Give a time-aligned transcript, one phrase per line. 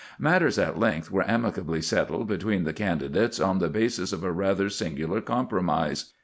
[0.17, 4.67] Matters at length were amicably settled between the candidates on the basis of a rather
[4.67, 6.11] singular compromise.